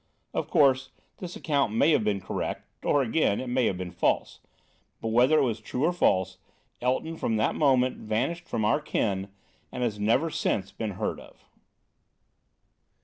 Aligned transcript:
Of 0.33 0.49
course, 0.49 0.89
this 1.19 1.35
account 1.35 1.75
may 1.75 1.91
have 1.91 2.03
been 2.03 2.21
correct, 2.21 2.65
or 2.83 3.03
again, 3.03 3.39
it 3.39 3.45
may 3.45 3.67
have 3.67 3.77
been 3.77 3.91
false; 3.91 4.39
but 4.99 5.09
whether 5.09 5.37
it 5.37 5.43
was 5.43 5.61
true 5.61 5.85
or 5.85 5.93
false, 5.93 6.39
Elton, 6.81 7.17
from 7.17 7.35
that 7.37 7.53
moment, 7.53 7.97
vanished 7.97 8.47
from 8.49 8.65
our 8.65 8.81
ken 8.81 9.29
and 9.71 9.83
has 9.83 9.99
never 9.99 10.31
since 10.31 10.71
been 10.71 10.93
heard 10.93 11.19
of. 11.19 11.47